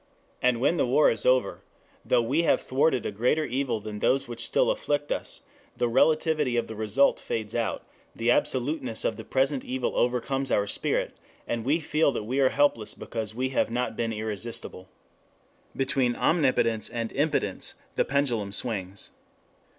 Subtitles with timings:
[0.41, 1.61] And when the war is over,
[2.03, 5.41] though we have thwarted a greater evil than those which still afflict us,
[5.77, 7.85] the relativity of the result fades out,
[8.15, 11.13] the absoluteness of the present evil overcomes our spirit,
[11.47, 14.89] and we feel that we are helpless because we have not been irresistible.
[15.77, 19.11] Between omnipotence and impotence the pendulum swings.